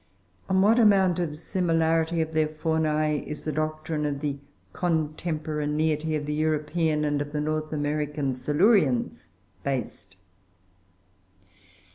[0.49, 4.39] On what amount of similarity of their faunae is the doctrine of the
[4.73, 9.27] contemporaneity of the European and of the North American Silurians
[9.63, 10.15] based?